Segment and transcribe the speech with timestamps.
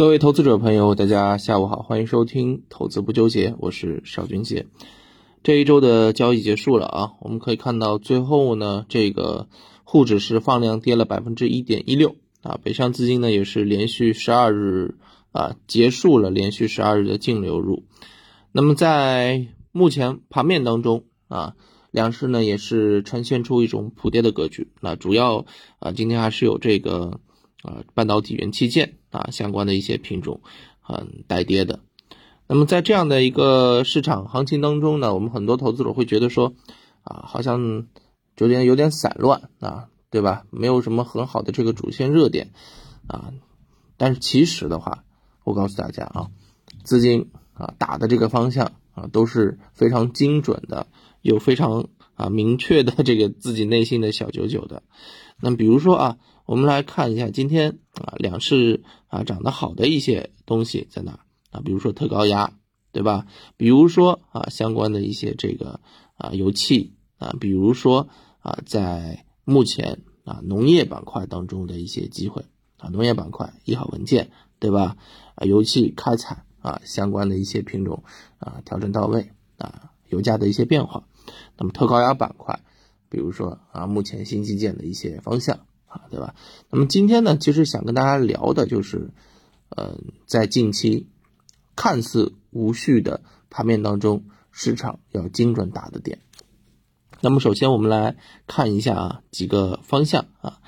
[0.00, 4.64] 各位投资者朋友，大家下午好，欢迎收听投资不纠结，我是邵军杰。
[5.42, 9.46] 这一周的交易结束了啊，我们可以看到最后呢，这个
[9.84, 14.94] 沪指是放量跌了百分之一点一六啊，北上资金呢也是连续十二日
[15.32, 17.84] 啊结束了连续十二日的净流入。
[18.52, 21.56] 那么在目前盘面当中啊，
[21.90, 24.68] 两市呢也是呈现出一种普跌的格局。
[24.80, 25.44] 那主要
[25.78, 27.20] 啊，今天还是有这个
[27.62, 28.96] 啊半导体元器件。
[29.12, 30.40] 啊，相关的一些品种
[30.80, 31.80] 很带跌的。
[32.46, 36.54] 那么在这样的一个市场行情当中呢，我们很多投资者会觉得说，
[37.02, 37.88] 啊，好像
[38.36, 40.44] 有点有点散乱啊，对吧？
[40.50, 42.52] 没有什么很好的这个主线热点
[43.08, 43.32] 啊。
[43.96, 45.02] 但是其实的话，
[45.42, 46.30] 我告诉大家啊，
[46.84, 50.86] 资金啊打的这个方向啊都是非常精准的，
[51.20, 54.84] 有非常啊明确的这个自己内心的小九九的。
[55.40, 56.16] 那比如说啊。
[56.50, 61.20] 我们来看一下今天啊两市啊涨得好的一些东西在哪
[61.52, 61.60] 啊？
[61.64, 62.54] 比如说特高压，
[62.90, 63.24] 对吧？
[63.56, 65.78] 比如说啊相关的一些这个
[66.16, 68.08] 啊油气啊，比如说
[68.40, 72.44] 啊在目前啊农业板块当中的一些机会
[72.78, 74.96] 啊，农业板块一号文件，对吧？
[75.36, 78.02] 啊油气开采啊相关的一些品种
[78.40, 81.04] 啊调整到位啊油价的一些变化，
[81.56, 82.58] 那么特高压板块，
[83.08, 85.60] 比如说啊目前新基建的一些方向。
[85.90, 86.34] 啊，对吧？
[86.70, 89.10] 那么今天呢，其实想跟大家聊的就是，
[89.70, 91.08] 呃，在近期
[91.74, 96.20] 看似无序的盘面当中，市场要精准打的点。
[97.20, 100.60] 那么首先我们来看一下啊几个方向啊，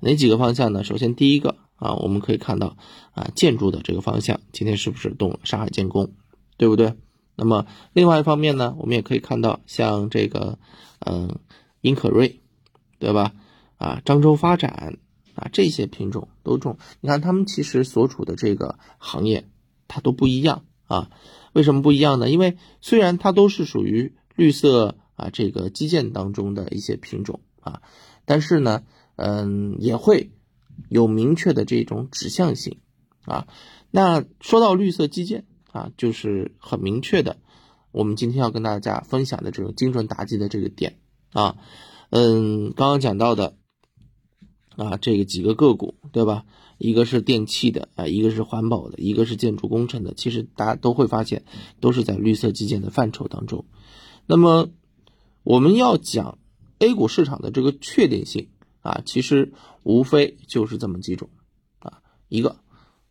[0.00, 0.84] 哪几个方向呢？
[0.84, 2.76] 首先第一个啊，我们可以看到
[3.12, 5.40] 啊建筑的这个方向，今天是不是动了？
[5.42, 6.12] 上海建工，
[6.56, 6.94] 对不对？
[7.34, 10.58] 那么另外一方面呢，我们也可以看到像这个
[11.00, 11.40] 嗯
[11.80, 12.40] 英可瑞，
[12.98, 13.32] 对吧？
[13.78, 14.98] 啊，漳州发展
[15.34, 16.78] 啊，这些品种都种。
[17.00, 19.48] 你看，他们其实所处的这个行业，
[19.86, 21.10] 它都不一样啊。
[21.52, 22.28] 为什么不一样呢？
[22.28, 27.82] 因为虽然它都是属于绿色啊这个基建当中的一些品种啊，
[28.24, 28.82] 但是呢，
[29.14, 30.32] 嗯，也会
[30.88, 32.78] 有明确的这种指向性
[33.24, 33.46] 啊。
[33.92, 37.36] 那说到绿色基建啊，就是很明确的，
[37.92, 40.98] 我们今天要跟大家分享的这种精准打击的这个点
[41.32, 41.56] 啊，
[42.10, 43.54] 嗯，刚刚讲到的。
[44.78, 46.44] 啊，这个几个个股，对吧？
[46.78, 50.14] 一个是电器的，啊，一个是环保的，一个是建筑工程的。
[50.14, 51.42] 其实大家都会发现，
[51.80, 53.64] 都是在绿色基建的范畴当中。
[54.26, 54.68] 那么
[55.42, 56.38] 我们要讲
[56.78, 58.50] A 股市场的这个确定性
[58.80, 59.52] 啊，其实
[59.82, 61.28] 无非就是这么几种
[61.80, 62.58] 啊，一个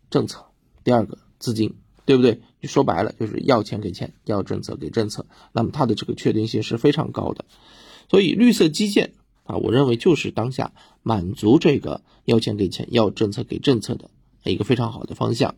[0.09, 0.45] 政策，
[0.85, 1.75] 第二个资金，
[2.05, 2.39] 对不对？
[2.61, 5.25] 你说白了就是要钱给钱，要政策给政策。
[5.51, 7.43] 那么它的这个确定性是非常高的。
[8.09, 9.15] 所以绿色基建。
[9.47, 14.09] 啊，我认为就是当下满足这个要钱给钱、要政策给政策的
[14.43, 15.55] 一个非常好的方向。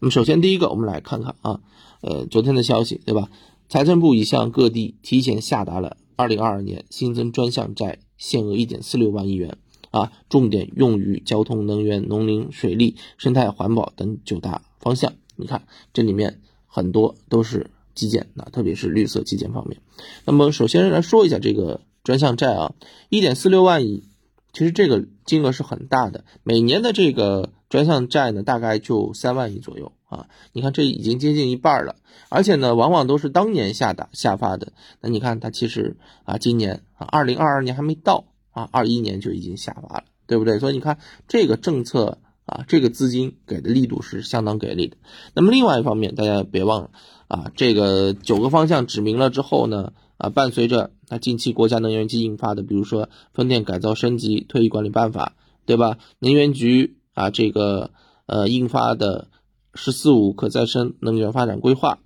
[0.00, 1.60] 那么，首先第一个，我们来看看啊，
[2.00, 3.30] 呃，昨天的消息，对吧？
[3.68, 9.58] 财政部已向各地提前下达了二零二二年新增专项债限额一点四六万亿元
[9.90, 15.12] 啊，重点用于交通、能源、农林水利、生态环保等九大方向。
[15.36, 19.82] 你看，这里面很多都是基建啊，特别是绿色基建方面。
[20.24, 21.82] 那么，首先来说一下这个。
[22.04, 22.72] 专项债啊，
[23.10, 24.04] 一点四六万亿，
[24.52, 26.24] 其实这个金额是很大的。
[26.42, 30.26] 每年的这个专项债呢，大概就三万亿左右啊。
[30.52, 31.96] 你看，这已经接近一半了，
[32.30, 34.72] 而且呢，往往都是当年下达下发的。
[35.02, 40.58] 那你看，它其实啊，今年啊，二零二二年还没到啊，二一年就已经下发了，对不对？
[40.58, 40.98] 所以你看，
[41.28, 44.96] 这个政策啊，这个资金给的力度是相当给力的。
[45.34, 46.90] 那么另外一方面，大家别忘了
[47.28, 49.92] 啊，这个九个方向指明了之后呢。
[50.18, 55.96] 啊，伴随着那近期国家能源局印发的，比如说风电改造升级退役管理办法，对吧？
[56.18, 57.92] 能源局啊，这个
[58.26, 59.28] 呃印发的
[59.74, 62.00] “十四五”可再生能源发展规划，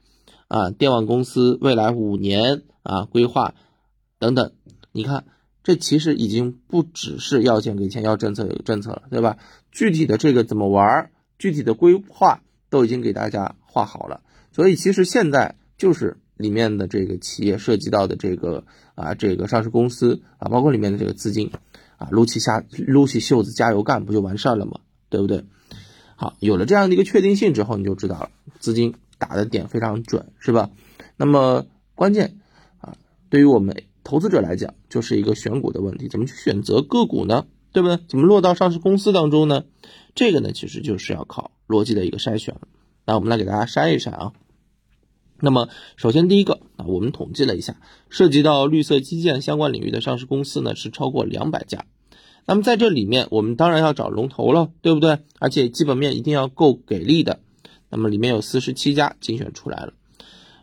[0.46, 3.54] 啊，电网公司未来五年啊规划
[4.18, 4.52] 等等，
[4.92, 5.24] 你看，
[5.62, 9.38] 这其实已经不只是要钱给钱，要政策有政策了，对吧？
[9.70, 14.20] 具体的这个怎么玩，具体的规划都已经给大家画好了，
[14.52, 16.18] 所以其实现在就是。
[16.42, 21.50] 里面的这个企业涉及到的这个啊，这个上市公司啊，包括里面的这个资金
[21.96, 24.80] 啊，撸起下撸起袖子加油干，不就完事儿了吗？
[25.08, 25.44] 对不对？
[26.16, 30.70] 好，有了这样的一个确定性之后，你就知道了，资金打的点非常准，是吧？
[31.16, 32.38] 那么关键
[32.80, 32.96] 啊，
[33.30, 37.46] 对于我们投资者来讲，就是一个选股的问题，怎么去选择个股呢？
[37.72, 37.98] 对不对？
[38.08, 39.64] 怎么落到上市公司当中呢？
[40.14, 42.68] 这个呢，其实就是要靠逻辑的一个筛选了。
[43.06, 44.32] 那我们来给大家筛一筛啊。
[45.44, 51.84] 那么，首先第一个啊，我们统计了一下，涉及到绿色基建相关领域的上市公司呢，是超过两百家。
[52.46, 55.18] 那么在这里面，我们当然要找龙头了，对不对？
[55.40, 57.40] 而且基本面一定要够给力的
[57.90, 59.94] 那么里面有四十七家精选出来了。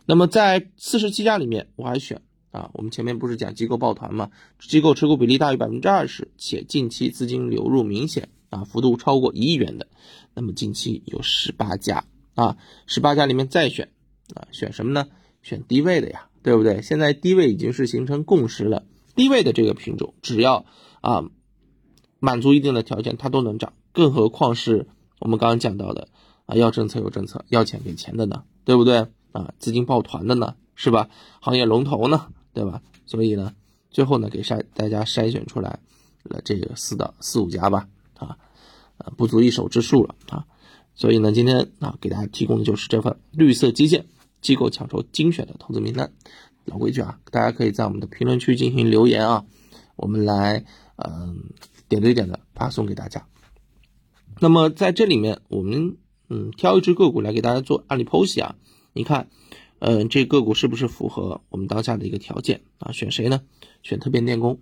[0.05, 2.21] 那么在四十七家里面，我还选
[2.51, 4.31] 啊，我们前面不是讲机构抱团嘛？
[4.59, 9.87] 机构持股比例大于百分之二十，且近期资金流入明显啊，幅度超过一亿元的，
[10.33, 12.05] 那么近期有十八家
[12.35, 12.55] 啊，
[12.87, 13.89] 十八家里面再选
[14.35, 15.07] 啊，选什么呢？
[15.41, 16.81] 选低位的呀，对不对？
[16.81, 18.83] 现在低位已经是形成共识了，
[19.15, 20.65] 低位的这个品种，只要
[21.01, 21.23] 啊
[22.19, 24.87] 满足一定的条件，它都能涨，更何况是
[25.19, 26.09] 我们刚刚讲到的
[26.45, 29.07] 啊，要政策有政策，要钱给钱的呢，对不对？
[29.31, 31.09] 啊，资金抱团的呢，是吧？
[31.39, 32.81] 行业龙头呢，对吧？
[33.05, 33.53] 所以呢，
[33.91, 35.79] 最后呢，给筛大家筛选出来
[36.23, 38.37] 了这个四到四五家吧，啊，
[38.97, 40.45] 呃，不足一手之数了啊。
[40.95, 44.07] 所以呢，今天啊，给大家提供的就是这份绿色基建
[44.41, 46.11] 机构抢筹精选的投资名单。
[46.65, 49.45] 老规矩啊，大家可以在我们的评论区进行留言啊，
[49.95, 50.65] 我们来
[50.97, 51.45] 嗯
[51.87, 53.25] 点对点的发送给大家。
[54.39, 55.97] 那么在这里面，我们
[56.29, 58.55] 嗯挑一只个股来给大家做案例剖析啊。
[58.93, 59.29] 你看，
[59.79, 62.91] 嗯，这个股是不是符合我们当下的一个条件啊？
[62.91, 63.41] 选谁呢？
[63.81, 64.59] 选特变电工。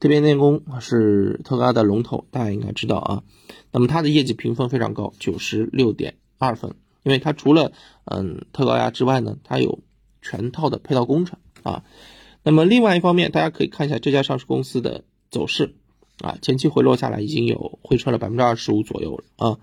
[0.00, 3.22] 特变电工是特高压的龙头，大家应该知道啊。
[3.70, 6.74] 那么它的业绩评分非常高，九十六点二分。
[7.02, 7.72] 因为它除了
[8.04, 9.80] 嗯特高压之外呢，它有
[10.20, 11.84] 全套的配套工程啊。
[12.42, 15.74] 那么另外一方面，大家可以看一下这家上市公司的走势
[16.18, 19.58] 啊，前期回落下来已经有回撤了百分之二十五左右了啊。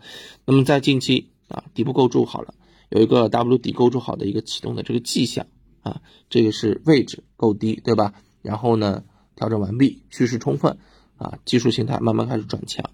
[0.45, 2.53] 那么在近期啊，底部构筑好了。
[2.89, 5.45] 有一个 W 底构筑好的一个启动的这个迹象
[5.81, 8.13] 啊，这个是位置够低，对吧？
[8.42, 9.03] 然后呢，
[9.35, 10.80] 调整完毕，趋势充分
[11.18, 12.89] 啊，技术形态慢慢开始转强。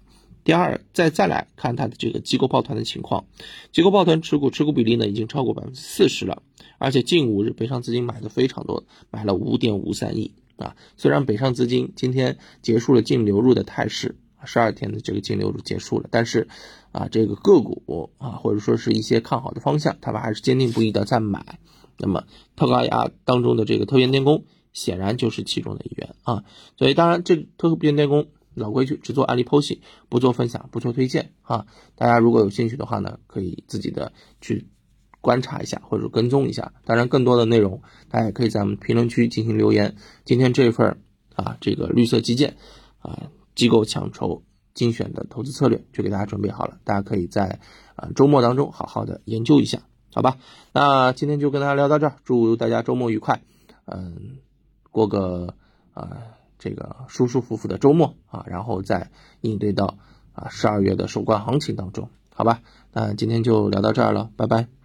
[0.46, 3.26] 第二，再再来看它的这个机构抱团的情况，
[3.72, 6.42] 机构抱团持股持股比例呢已经超过百分之四十了，
[6.78, 10.76] 而且近五日北上资金买的非常多，买了五点五三亿啊。
[10.96, 14.16] 虽然北上资金今天结束了净流入的态势。
[14.48, 16.46] 十二天的这个净流入结束了，但是，
[16.92, 21.58] 啊，这个个股啊，或者说是一些看好的方向，他们还是坚定不移的在买。
[21.98, 22.22] 那么
[22.54, 26.44] 特高压当中的这个特变电工，显然就是其中的一员啊。
[26.76, 31.66] 所以当然，这特变电工老规矩，只做案例剖析，不做分享，不做推荐啊。
[31.94, 34.66] 大家如果有兴趣的话呢，可以自己的去
[35.20, 36.72] 观察一下或者跟踪一下。
[36.84, 39.96] 当然，更多的内容大家也可以在我们评论区进行留言。
[40.24, 41.00] 今天这份
[41.34, 42.56] 啊，这个绿色基建
[42.98, 43.30] 啊。
[43.56, 44.42] 机构抢筹
[44.74, 47.58] 精选的投资策略就给大家准备好了，大家可以在
[47.94, 49.80] 啊周末当中好好的研究一下，
[50.12, 50.36] 好吧？
[50.74, 53.40] 那今天就跟大家聊到这儿，祝大家周末愉快，
[53.86, 54.40] 嗯，
[54.90, 55.54] 过个
[55.94, 56.36] 啊
[56.66, 59.10] 这个舒舒服服的周末啊，然后再
[59.40, 59.98] 应对到
[60.32, 62.60] 啊十二月的收官行情当中，好吧？
[62.92, 64.75] 那今天就聊到这儿了，拜拜。